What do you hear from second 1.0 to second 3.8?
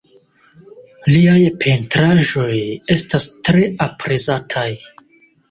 Liaj pentraĵoj estas tre